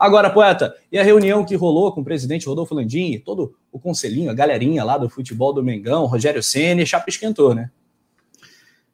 Agora, 0.00 0.30
poeta, 0.30 0.74
e 0.90 0.98
a 0.98 1.04
reunião 1.04 1.44
que 1.44 1.54
rolou 1.54 1.92
com 1.92 2.00
o 2.00 2.04
presidente 2.04 2.46
Rodolfo 2.46 2.74
Landim, 2.74 3.18
todo 3.22 3.54
o 3.70 3.78
conselhinho, 3.78 4.30
a 4.30 4.34
galerinha 4.34 4.82
lá 4.82 4.96
do 4.96 5.10
futebol 5.10 5.52
do 5.52 5.62
Mengão, 5.62 6.06
Rogério 6.06 6.42
Ceni, 6.42 6.86
chapa 6.86 7.10
esquentou, 7.10 7.54
né? 7.54 7.70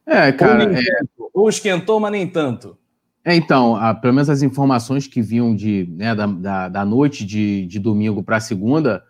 É, 0.04 0.32
cara. 0.32 0.64
Ou, 0.64 0.72
é... 0.72 0.84
Ou 1.32 1.48
esquentou, 1.48 2.00
mas 2.00 2.10
nem 2.10 2.26
tanto. 2.26 2.76
É, 3.24 3.36
então, 3.36 3.76
a, 3.76 3.94
pelo 3.94 4.14
menos 4.14 4.28
as 4.28 4.42
informações 4.42 5.06
que 5.06 5.22
vinham 5.22 5.54
de, 5.54 5.88
né, 5.92 6.12
da, 6.12 6.26
da, 6.26 6.68
da 6.68 6.84
noite 6.84 7.24
de, 7.24 7.66
de 7.66 7.78
domingo 7.78 8.20
para 8.20 8.40
segunda 8.40 9.04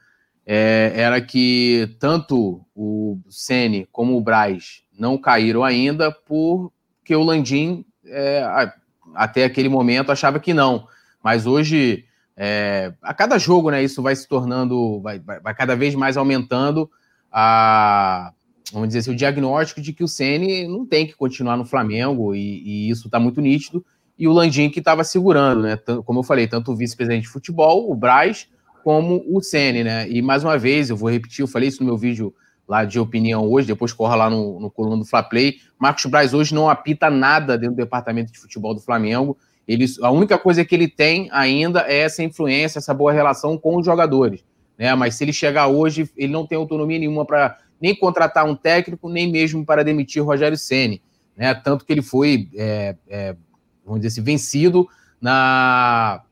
é, 0.44 0.92
era 0.94 1.18
que 1.18 1.96
tanto 1.98 2.60
o 2.74 3.18
Sene 3.30 3.88
como 3.90 4.18
o 4.18 4.20
Braz 4.20 4.82
não 4.98 5.16
caíram 5.16 5.64
ainda 5.64 6.12
porque 6.12 7.16
o 7.16 7.22
Landim, 7.22 7.86
é, 8.04 8.70
até 9.14 9.44
aquele 9.44 9.70
momento, 9.70 10.12
achava 10.12 10.38
que 10.38 10.52
não. 10.52 10.86
Mas 11.26 11.44
hoje, 11.44 12.04
é, 12.36 12.92
a 13.02 13.12
cada 13.12 13.36
jogo, 13.36 13.68
né, 13.68 13.82
isso 13.82 14.00
vai 14.00 14.14
se 14.14 14.28
tornando, 14.28 15.00
vai, 15.00 15.18
vai, 15.18 15.40
vai, 15.40 15.52
cada 15.56 15.74
vez 15.74 15.92
mais 15.96 16.16
aumentando 16.16 16.88
a, 17.32 18.32
vamos 18.72 18.86
dizer 18.86 19.00
assim, 19.00 19.10
o 19.10 19.16
diagnóstico 19.16 19.80
de 19.80 19.92
que 19.92 20.04
o 20.04 20.06
Ceni 20.06 20.68
não 20.68 20.86
tem 20.86 21.04
que 21.04 21.16
continuar 21.16 21.56
no 21.56 21.64
Flamengo 21.64 22.32
e, 22.32 22.62
e 22.64 22.90
isso 22.90 23.08
está 23.08 23.18
muito 23.18 23.40
nítido. 23.40 23.84
E 24.16 24.28
o 24.28 24.32
Landim 24.32 24.70
que 24.70 24.78
estava 24.78 25.02
segurando, 25.02 25.62
né? 25.62 25.76
Como 26.04 26.20
eu 26.20 26.22
falei, 26.22 26.46
tanto 26.46 26.70
o 26.70 26.76
vice-presidente 26.76 27.22
de 27.22 27.28
futebol, 27.28 27.90
o 27.90 27.94
Braz, 27.96 28.46
como 28.84 29.24
o 29.28 29.42
Ceni, 29.42 29.82
né? 29.82 30.08
E 30.08 30.22
mais 30.22 30.44
uma 30.44 30.56
vez, 30.56 30.90
eu 30.90 30.96
vou 30.96 31.10
repetir, 31.10 31.42
eu 31.42 31.48
falei 31.48 31.70
isso 31.70 31.82
no 31.82 31.88
meu 31.88 31.98
vídeo 31.98 32.32
lá 32.68 32.84
de 32.84 33.00
opinião 33.00 33.50
hoje, 33.50 33.66
depois 33.66 33.92
corra 33.92 34.14
lá 34.14 34.30
no, 34.30 34.60
no 34.60 34.70
coluna 34.70 34.98
do 34.98 35.04
Fla 35.04 35.24
Play. 35.24 35.56
Marcos 35.76 36.06
Braz 36.06 36.32
hoje 36.32 36.54
não 36.54 36.70
apita 36.70 37.10
nada 37.10 37.58
dentro 37.58 37.74
do 37.74 37.82
departamento 37.82 38.30
de 38.30 38.38
futebol 38.38 38.72
do 38.72 38.80
Flamengo. 38.80 39.36
Ele, 39.66 39.84
a 40.00 40.10
única 40.10 40.38
coisa 40.38 40.64
que 40.64 40.74
ele 40.74 40.88
tem 40.88 41.28
ainda 41.32 41.80
é 41.88 41.98
essa 41.98 42.22
influência, 42.22 42.78
essa 42.78 42.94
boa 42.94 43.12
relação 43.12 43.58
com 43.58 43.76
os 43.76 43.84
jogadores. 43.84 44.44
Né? 44.78 44.94
Mas 44.94 45.16
se 45.16 45.24
ele 45.24 45.32
chegar 45.32 45.66
hoje, 45.66 46.08
ele 46.16 46.32
não 46.32 46.46
tem 46.46 46.56
autonomia 46.56 46.98
nenhuma 46.98 47.24
para 47.24 47.58
nem 47.80 47.94
contratar 47.94 48.46
um 48.46 48.54
técnico, 48.54 49.08
nem 49.08 49.30
mesmo 49.30 49.64
para 49.64 49.82
demitir 49.82 50.22
Rogério 50.22 50.56
Ceni. 50.56 51.02
Né? 51.36 51.52
Tanto 51.54 51.84
que 51.84 51.92
ele 51.92 52.02
foi, 52.02 52.48
é, 52.54 52.96
é, 53.08 53.36
vamos 53.84 54.00
dizer 54.00 54.08
assim, 54.08 54.22
vencido 54.22 54.88
na, 55.20 56.22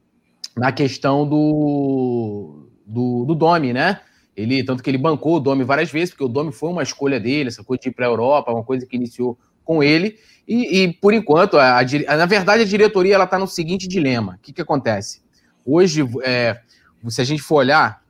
na 0.56 0.72
questão 0.72 1.28
do, 1.28 2.68
do, 2.86 3.24
do 3.24 3.34
Domi, 3.34 3.72
né? 3.72 4.00
Ele, 4.36 4.64
tanto 4.64 4.82
que 4.82 4.90
ele 4.90 4.98
bancou 4.98 5.36
o 5.36 5.40
Domi 5.40 5.62
várias 5.62 5.90
vezes, 5.90 6.10
porque 6.10 6.24
o 6.24 6.28
Domi 6.28 6.52
foi 6.52 6.70
uma 6.70 6.82
escolha 6.82 7.20
dele, 7.20 7.48
essa 7.48 7.62
coisa 7.62 7.82
de 7.82 7.88
ir 7.88 7.92
para 7.92 8.06
a 8.06 8.08
Europa, 8.08 8.52
uma 8.52 8.64
coisa 8.64 8.84
que 8.84 8.96
iniciou 8.96 9.38
com 9.64 9.82
ele. 9.82 10.18
E, 10.46 10.82
e 10.82 10.92
por 10.92 11.14
enquanto, 11.14 11.56
a, 11.56 11.78
a, 11.78 12.16
na 12.16 12.26
verdade, 12.26 12.62
a 12.62 12.66
diretoria 12.66 13.22
está 13.22 13.38
no 13.38 13.46
seguinte 13.46 13.88
dilema: 13.88 14.34
o 14.34 14.38
que, 14.38 14.52
que 14.52 14.62
acontece? 14.62 15.22
Hoje, 15.64 16.06
é, 16.22 16.60
se 17.08 17.20
a 17.20 17.24
gente 17.24 17.42
for 17.42 17.56
olhar, 17.56 18.02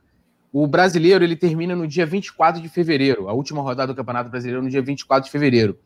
o 0.51 0.67
brasileiro 0.67 1.23
ele 1.23 1.35
termina 1.35 1.75
no 1.75 1.87
dia 1.87 2.05
24 2.05 2.61
de 2.61 2.69
fevereiro, 2.69 3.29
a 3.29 3.33
última 3.33 3.61
rodada 3.61 3.93
do 3.93 3.95
Campeonato 3.95 4.29
Brasileiro 4.29 4.61
no 4.61 4.69
dia 4.69 4.81
24 4.81 5.25
de 5.25 5.31
fevereiro. 5.31 5.77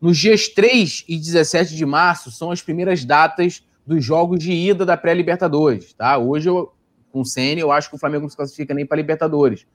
Nos 0.00 0.18
dias 0.18 0.48
3 0.48 1.04
e 1.08 1.16
17 1.16 1.76
de 1.76 1.86
março 1.86 2.30
são 2.30 2.50
as 2.50 2.60
primeiras 2.60 3.04
datas 3.04 3.64
dos 3.86 4.04
jogos 4.04 4.38
de 4.38 4.52
ida 4.52 4.84
da 4.84 4.96
pré-Libertadores. 4.96 5.92
Tá? 5.92 6.18
Hoje, 6.18 6.48
eu, 6.48 6.72
com 7.12 7.20
o 7.20 7.24
Ceni, 7.24 7.60
eu 7.60 7.70
acho 7.70 7.88
que 7.88 7.96
o 7.96 7.98
Flamengo 7.98 8.22
não 8.22 8.30
se 8.30 8.36
classifica 8.36 8.74
nem 8.74 8.86
para 8.86 8.96
Libertadores. 8.96 9.66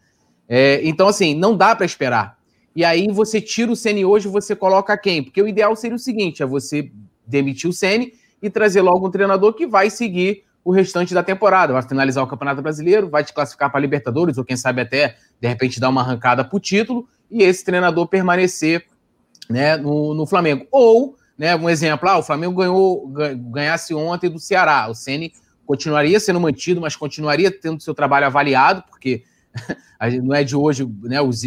É, 0.47 0.79
então, 0.83 1.07
assim, 1.07 1.35
não 1.35 1.55
dá 1.55 1.75
para 1.75 1.85
esperar. 1.85 2.36
E 2.77 2.85
aí 2.85 3.07
você 3.07 3.41
tira 3.41 3.71
o 3.71 3.75
Ceni 3.75 4.05
hoje, 4.05 4.27
você 4.27 4.55
coloca 4.55 4.95
quem? 4.95 5.23
Porque 5.23 5.41
o 5.41 5.47
ideal 5.47 5.75
seria 5.75 5.95
o 5.95 5.99
seguinte: 5.99 6.43
é 6.43 6.45
você 6.45 6.91
demitir 7.25 7.67
o 7.67 7.73
Ceni 7.73 8.13
e 8.39 8.51
trazer 8.51 8.83
logo 8.83 9.07
um 9.07 9.09
treinador 9.09 9.55
que 9.55 9.65
vai 9.65 9.89
seguir 9.89 10.43
o 10.63 10.71
restante 10.71 11.11
da 11.11 11.23
temporada, 11.23 11.73
vai 11.73 11.81
finalizar 11.81 12.23
o 12.23 12.27
Campeonato 12.27 12.61
Brasileiro, 12.61 13.09
vai 13.09 13.23
te 13.23 13.33
classificar 13.33 13.71
para 13.71 13.79
Libertadores, 13.79 14.37
ou 14.37 14.45
quem 14.45 14.55
sabe 14.55 14.81
até, 14.81 15.15
de 15.41 15.47
repente, 15.47 15.79
dar 15.79 15.89
uma 15.89 16.01
arrancada 16.01 16.43
para 16.43 16.55
o 16.55 16.59
título, 16.59 17.07
e 17.31 17.41
esse 17.41 17.65
treinador 17.65 18.05
permanecer 18.05 18.85
né, 19.49 19.75
no, 19.75 20.13
no 20.13 20.27
Flamengo. 20.27 20.67
Ou, 20.69 21.15
né, 21.35 21.55
um 21.55 21.67
exemplo, 21.67 22.07
ah, 22.07 22.19
o 22.19 22.23
Flamengo 22.23 22.53
ganhou, 22.53 23.07
ganhasse 23.51 23.91
ontem 23.95 24.29
do 24.29 24.37
Ceará, 24.37 24.87
o 24.87 24.93
Ceni 24.93 25.33
continuaria 25.65 26.19
sendo 26.19 26.39
mantido, 26.39 26.79
mas 26.79 26.95
continuaria 26.95 27.49
tendo 27.49 27.81
seu 27.81 27.95
trabalho 27.95 28.27
avaliado, 28.27 28.83
porque 28.87 29.23
não 30.23 30.35
é 30.35 30.43
de 30.43 30.55
hoje, 30.55 30.87
né, 31.03 31.21
os, 31.21 31.41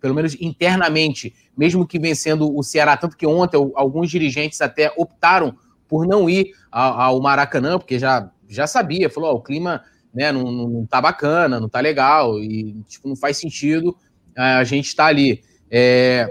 pelo 0.00 0.14
menos 0.14 0.36
internamente, 0.40 1.34
mesmo 1.56 1.86
que 1.86 1.98
vencendo 1.98 2.54
o 2.54 2.62
Ceará, 2.62 2.96
tanto 2.96 3.16
que 3.16 3.26
ontem 3.26 3.56
alguns 3.74 4.10
dirigentes 4.10 4.60
até 4.60 4.92
optaram 4.96 5.56
por 5.88 6.06
não 6.06 6.28
ir 6.28 6.52
ao, 6.70 7.20
Maracanã, 7.20 7.78
porque 7.78 7.98
já, 7.98 8.30
já 8.48 8.66
sabia, 8.66 9.08
falou, 9.08 9.34
o 9.34 9.42
clima 9.42 9.82
né, 10.12 10.32
não, 10.32 10.50
não 10.50 10.86
tá 10.86 11.00
bacana, 11.00 11.60
não 11.60 11.68
tá 11.68 11.80
legal, 11.80 12.38
e 12.40 12.74
tipo, 12.88 13.08
não 13.08 13.16
faz 13.16 13.36
sentido 13.36 13.96
a 14.36 14.64
gente 14.64 14.86
estar 14.86 15.04
tá 15.04 15.08
ali. 15.08 15.42
É, 15.70 16.28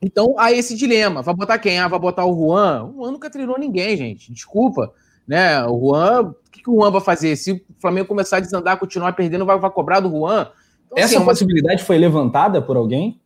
então, 0.00 0.34
há 0.38 0.52
esse 0.52 0.74
dilema. 0.76 1.22
Vai 1.22 1.34
botar 1.34 1.58
quem? 1.58 1.78
Ah, 1.78 1.88
vai 1.88 1.98
botar 1.98 2.24
o 2.24 2.34
Juan? 2.34 2.84
O 2.84 2.94
Juan 2.94 3.12
nunca 3.12 3.30
treinou 3.30 3.58
ninguém, 3.58 3.96
gente. 3.96 4.32
Desculpa. 4.32 4.92
Né? 5.26 5.64
O 5.64 5.78
Juan, 5.80 6.22
o 6.22 6.50
que, 6.50 6.62
que 6.62 6.70
o 6.70 6.74
Juan 6.74 6.90
vai 6.90 7.00
fazer? 7.00 7.36
Se 7.36 7.52
o 7.52 7.60
Flamengo 7.78 8.06
começar 8.06 8.38
a 8.38 8.40
desandar, 8.40 8.78
continuar 8.78 9.12
perdendo, 9.12 9.46
vai, 9.46 9.58
vai 9.58 9.70
cobrar 9.70 10.00
do 10.00 10.10
Juan? 10.10 10.48
Então, 10.86 10.98
Essa 11.02 11.16
assim, 11.16 11.24
possibilidade 11.24 11.82
foi 11.82 11.98
levantada 11.98 12.60
por 12.62 12.76
alguém? 12.76 13.20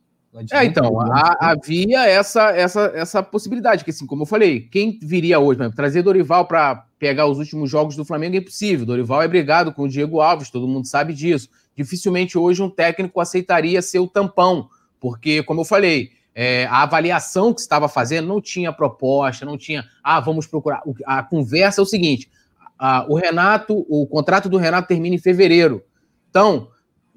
É, 0.53 0.65
então, 0.65 1.01
a, 1.01 1.51
havia 1.51 2.07
essa, 2.07 2.51
essa, 2.51 2.93
essa 2.95 3.23
possibilidade, 3.23 3.83
que 3.83 3.91
assim, 3.91 4.07
como 4.07 4.23
eu 4.23 4.27
falei, 4.27 4.61
quem 4.61 4.99
viria 5.03 5.39
hoje, 5.39 5.59
mesmo, 5.59 5.75
trazer 5.75 6.03
Dorival 6.03 6.47
para 6.47 6.85
pegar 6.99 7.27
os 7.27 7.39
últimos 7.39 7.71
jogos 7.71 7.97
do 7.97 8.05
Flamengo 8.05 8.37
é 8.37 8.39
impossível. 8.39 8.87
Dorival 8.87 9.23
é 9.23 9.29
brigado 9.29 9.73
com 9.73 9.83
o 9.83 9.89
Diego 9.89 10.21
Alves, 10.21 10.51
todo 10.51 10.69
mundo 10.69 10.87
sabe 10.87 11.15
disso. 11.15 11.49
Dificilmente 11.75 12.37
hoje 12.37 12.63
um 12.63 12.71
técnico 12.71 13.21
aceitaria 13.21 13.81
ser 13.81 14.01
o 14.01 14.07
tampão, 14.07 14.69
porque, 15.01 15.43
como 15.43 15.63
eu 15.63 15.65
falei, 15.65 16.11
é, 16.41 16.67
a 16.67 16.85
avaliação 16.85 17.53
que 17.53 17.61
estava 17.61 17.89
fazendo 17.89 18.29
não 18.29 18.41
tinha 18.41 18.73
proposta, 18.73 19.45
não 19.45 19.59
tinha, 19.59 19.85
ah, 20.05 20.21
vamos 20.21 20.47
procurar. 20.47 20.81
A 21.05 21.21
conversa 21.21 21.81
é 21.81 21.83
o 21.83 21.87
seguinte: 21.87 22.31
a, 22.79 23.05
o 23.09 23.17
Renato, 23.17 23.85
o 23.89 24.07
contrato 24.07 24.49
do 24.49 24.57
Renato 24.57 24.87
termina 24.87 25.17
em 25.17 25.19
fevereiro. 25.19 25.83
Então, 26.31 26.69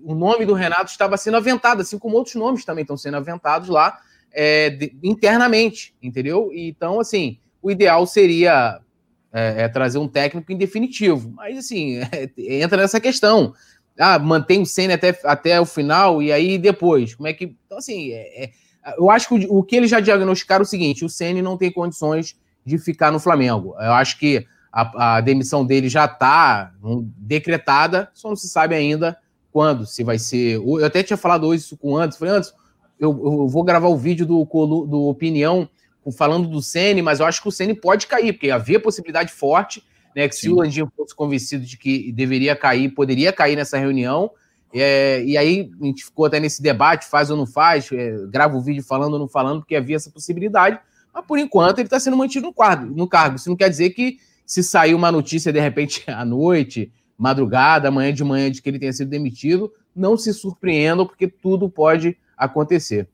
o 0.04 0.16
nome 0.16 0.44
do 0.44 0.56
Renato 0.56 0.90
estava 0.90 1.18
sendo 1.18 1.38
aventado, 1.38 1.84
assim 1.84 2.00
como 2.00 2.18
outros 2.18 2.34
nomes 2.34 2.66
também 2.66 2.82
estão 2.82 2.98
sendo 2.98 3.18
aventados 3.18 3.70
lá 3.70 4.00
é, 4.32 4.72
de, 4.72 4.98
internamente, 5.04 5.94
entendeu? 6.02 6.50
Então, 6.52 7.00
assim, 7.00 7.38
o 7.62 7.70
ideal 7.70 8.08
seria 8.08 8.82
é, 9.32 9.66
é 9.66 9.70
trazer 9.70 10.00
um 10.00 10.08
técnico 10.08 10.52
em 10.52 10.58
definitivo. 10.58 11.32
Mas, 11.36 11.60
assim, 11.60 12.00
entra 12.36 12.82
nessa 12.82 13.00
questão. 13.00 13.54
Ah, 14.00 14.18
mantém 14.18 14.64
o 14.64 14.66
Senna 14.66 14.96
até, 14.96 15.16
até 15.26 15.62
o 15.62 15.66
final 15.66 16.24
e 16.24 16.32
aí 16.32 16.58
depois? 16.58 17.14
Como 17.14 17.28
é 17.28 17.34
que. 17.34 17.56
Então, 17.68 17.78
assim, 17.78 18.14
é, 18.14 18.46
é, 18.46 18.52
eu 18.98 19.10
acho 19.10 19.28
que 19.28 19.46
o, 19.46 19.60
o, 19.60 19.64
que 19.64 19.76
eles 19.76 19.90
já 19.90 20.00
diagnosticaram 20.00 20.62
é 20.62 20.66
o 20.66 20.68
seguinte: 20.68 21.06
o 21.06 21.10
Senna 21.10 21.42
não 21.42 21.58
tem 21.58 21.72
condições 21.72 22.36
de 22.66 22.78
ficar 22.78 23.12
no 23.12 23.20
Flamengo. 23.20 23.76
Eu 23.80 23.94
acho 23.94 24.18
que 24.18 24.46
a, 24.72 25.18
a 25.18 25.22
demissão 25.22 25.66
dele 25.66 25.90
já 25.90 26.06
está 26.06 26.72
decretada, 27.18 28.10
só 28.14 28.30
não 28.30 28.36
se 28.36 28.48
sabe 28.48 28.76
ainda 28.76 29.18
quando, 29.52 29.86
se 29.86 30.04
vai 30.04 30.18
ser. 30.18 30.56
Eu 30.56 30.86
até 30.86 31.04
tinha 31.04 31.18
falado 31.18 31.46
hoje 31.46 31.64
isso 31.64 31.78
com 31.78 31.92
o 31.92 31.98
Anderson. 31.98 32.20
Falei, 32.20 32.34
Anderson, 32.36 32.56
eu, 33.00 33.10
eu, 33.10 33.48
vou 33.48 33.64
gravar 33.64 33.90
o 33.90 33.98
vídeo 33.98 34.26
do, 34.26 34.46
do 34.46 35.08
Opinião 35.08 35.68
falando 36.18 36.48
do 36.48 36.62
Ceni, 36.62 37.02
mas 37.02 37.20
eu 37.20 37.26
acho 37.26 37.42
que 37.42 37.48
o 37.48 37.52
Ceni 37.52 37.74
pode 37.74 38.08
cair, 38.08 38.34
porque 38.34 38.50
havia 38.50 38.80
possibilidade 38.80 39.32
forte, 39.32 39.84
né? 40.16 40.28
Que 40.28 40.36
Sim. 40.36 40.42
se 40.42 40.50
o 40.50 40.56
Landinho 40.56 40.92
fosse 40.96 41.14
convencido 41.14 41.66
de 41.66 41.78
que 41.78 42.12
deveria 42.12 42.56
cair, 42.56 42.90
poderia 42.90 43.32
cair 43.34 43.56
nessa 43.56 43.78
reunião. 43.78 44.32
É, 44.74 45.24
e 45.24 45.38
aí 45.38 45.70
a 45.82 45.86
gente 45.86 46.06
ficou 46.06 46.26
até 46.26 46.40
nesse 46.40 46.62
debate, 46.62 47.06
faz 47.06 47.30
ou 47.30 47.38
não 47.38 47.46
faz, 47.46 47.90
é, 47.92 48.16
grava 48.28 48.56
o 48.56 48.62
vídeo 48.62 48.84
falando 48.84 49.14
ou 49.14 49.20
não 49.20 49.28
falando, 49.28 49.60
porque 49.60 49.76
havia 49.76 49.96
essa 49.96 50.10
possibilidade. 50.10 50.80
Mas 51.14 51.26
por 51.26 51.38
enquanto 51.38 51.80
ele 51.80 51.88
está 51.88 52.00
sendo 52.00 52.18
mantido 52.18 52.48
no, 52.48 52.54
quadro, 52.54 52.90
no 52.90 53.08
cargo. 53.08 53.36
Isso 53.36 53.50
não 53.50 53.56
quer 53.56 53.70
dizer 53.70 53.90
que 53.92 54.18
se 54.46 54.64
sair 54.64 54.94
uma 54.94 55.12
notícia 55.12 55.52
de 55.52 55.60
repente 55.60 56.04
à 56.12 56.24
noite, 56.24 56.92
madrugada, 57.18 57.90
amanhã 57.90 58.14
de 58.14 58.24
manhã, 58.24 58.50
de 58.50 58.62
que 58.62 58.70
ele 58.70 58.80
tenha 58.80 58.94
sido 58.94 59.10
demitido, 59.10 59.72
não 59.96 60.18
se 60.18 60.34
surpreendam, 60.34 61.06
porque 61.06 61.28
tudo 61.28 61.70
pode 61.70 62.18
acontecer. 62.38 63.08